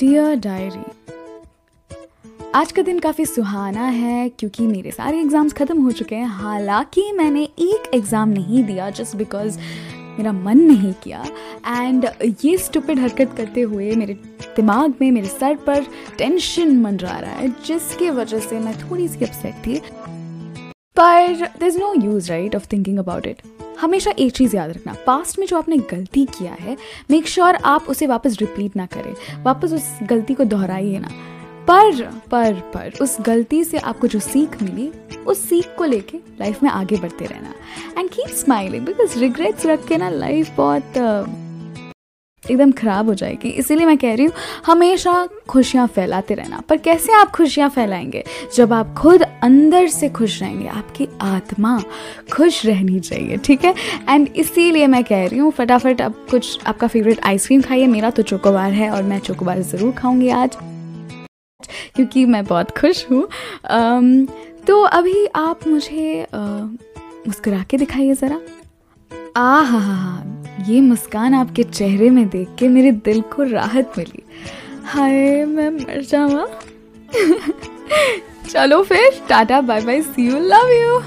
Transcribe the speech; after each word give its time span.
Dear 0.00 0.34
diary 0.36 0.80
आज 2.54 2.72
का 2.72 2.82
दिन 2.82 2.98
काफ़ी 2.98 3.24
सुहाना 3.26 3.84
है 3.84 4.28
क्योंकि 4.28 4.66
मेरे 4.66 4.90
सारे 4.90 5.20
एग्ज़ाम्स 5.20 5.52
ख़त्म 5.52 5.82
हो 5.82 5.92
चुके 5.92 6.14
हैं। 6.14 6.26
हालाँकि 6.26 7.10
मैंने 7.12 7.42
एक 7.42 7.90
एग्ज़ाम 7.94 8.28
नहीं 8.28 8.62
दिया 8.64 8.88
जस्ट 8.90 9.16
बिकॉज़ 9.16 9.58
मेरा 10.18 10.32
मन 10.32 10.60
नहीं 10.60 10.92
किया। 11.02 11.24
एंड 11.68 12.06
ये 12.44 12.56
स्टूपिड 12.58 12.98
हरकत 12.98 13.34
करते 13.36 13.60
हुए 13.62 13.94
मेरे 13.96 14.14
दिमाग 14.56 14.94
में, 15.00 15.10
मेरे 15.10 15.28
सर 15.28 15.56
पर 15.66 15.86
टेंशन 16.18 16.76
मंडरा 16.76 17.18
रहा 17.18 17.32
है, 17.32 17.48
जिसकी 17.66 18.10
वजह 18.10 18.40
से 18.40 18.60
मैं 18.60 18.78
थोड़ी 18.80 19.08
सी 19.08 19.24
अपसेट 19.24 19.54
थी। 19.66 19.80
पर 20.96 21.46
there 21.50 21.66
is 21.66 21.78
no 21.78 21.94
use 21.96 22.30
right 22.30 22.56
of 22.56 22.72
thinking 22.72 22.98
about 22.98 23.26
it 23.26 23.42
हमेशा 23.80 24.12
एक 24.18 24.32
चीज़ 24.32 24.56
याद 24.56 24.70
रखना। 24.70 24.94
पास्ट 25.06 25.38
में 25.38 25.46
जो 25.46 25.58
आपने 25.58 25.76
गलती 25.76 26.24
किया 26.24 26.56
है 26.60 26.76
मेक 27.10 27.28
श्योर 27.28 27.52
sure 27.52 27.64
आप 27.64 27.84
उसे 27.88 28.06
वापस 28.06 28.36
रिपीट 28.40 28.76
ना 28.76 28.86
करें। 28.86 29.42
वापस 29.42 29.72
उस 29.72 29.98
गलती 30.02 30.34
को 30.34 30.44
दोहराइए 30.44 30.98
ना। 30.98 31.08
पर 31.66 32.02
पर 32.30 32.54
पर, 32.54 32.92
उस 33.02 33.16
गलती 33.20 33.64
से 33.64 33.78
आपको 33.78 34.06
जो 34.06 34.20
सीख 34.20 34.62
मिली, 34.62 34.92
उस 35.26 35.48
सीख 35.48 35.68
को 35.78 35.84
लेके 35.84 36.18
लाइफ 36.18 36.62
में 36.62 36.70
आगे 36.70 36.96
बढ़ते 36.96 37.24
रहना। 37.24 37.54
And 38.00 38.10
keep 38.10 38.28
smiling 38.28 38.86
because 38.86 39.18
regrets 39.18 39.66
रख 39.66 39.86
के 39.86 39.96
ना 39.96 40.08
लाइफ 40.08 40.50
बहुत 40.56 40.84
एकदम 42.50 42.72
ख़राब 42.72 43.06
हो 43.06 43.14
जाएगी। 43.14 43.48
इसीलिए 43.48 43.86
मैं 43.86 43.98
कह 43.98 44.14
रही 44.14 44.24
हूँ, 44.24 44.32
हमेशा 44.66 45.28
खुशियाँ 45.48 45.86
फैलाते 45.86 46.34
रहना। 46.34 46.62
पर 46.68 46.76
कैसे 46.76 47.12
आप 47.12 47.30
खुशियाँ 47.30 47.70
फैलाएँगे? 47.70 48.24
जब 48.54 48.72
आप 48.72 48.94
खुद 48.98 49.22
अंदर 49.42 49.86
से 49.88 50.08
खुश 50.10 50.40
रहेंगे। 50.42 50.68
आपकी 50.68 51.08
आत्मा 51.22 51.78
खुश 52.32 52.64
रहनी 52.66 53.00
चाहिए, 53.00 53.36
ठीक 53.36 53.64
है? 53.64 53.74
एंड 54.08 54.28
इसीलिए 54.36 54.86
मैं 54.86 55.02
कह 55.04 55.26
रही 55.26 55.38
हूँ, 55.38 55.50
फटाफट 55.52 56.00
अब 56.00 56.26
कुछ 56.30 56.66
आपका 56.66 56.86
फेवरेट 56.86 57.20
आइसक्रीम 57.26 57.62
खाइए। 57.62 57.86
मेरा 57.86 58.10
तो 58.10 58.22
चोकोबार 58.24 58.72
है 58.72 58.90
और 58.90 59.02
मैं 59.02 59.18
चोकोबार 59.20 59.62
ज़रूर 59.62 59.92
खाऊँगी 59.92 60.28
आज, 60.30 60.56
क्योंकि 61.96 62.24
मैं 62.26 62.44
बहुत 62.44 62.70
खुश 62.78 63.06
हूँ। 63.10 63.26
तो 64.66 64.80
अभी 64.82 65.26
आप 65.36 65.66
मुझे 65.68 66.26
मुस्कुरा 66.34 67.62
के 67.62 67.76
दिखाइए 67.76 68.14
ज़रा। 68.14 68.40
आ 69.36 69.60
हा 69.60 69.78
हा, 69.78 70.22
ये 70.68 70.80
मुस्कान 70.80 71.34
आपके 71.34 71.62
चेहरे 71.64 72.10
में 72.10 72.28
देख 72.28 72.48
के 72.58 72.68
मेरे 72.68 72.92
दिल 72.92 73.20
को 73.34 73.42
राहत 73.44 73.92
मिली। 73.98 74.22
हाय, 74.84 75.44
मैं 75.46 75.70
मर 75.70 76.00
जावा 76.02 76.46
चलो 78.46 78.82
फिर 78.90 79.20
tata 79.28 79.60
bye 79.60 79.80
bye 79.84 80.00
see 80.02 80.26
you 80.26 80.38
love 80.48 80.68
you 80.72 81.00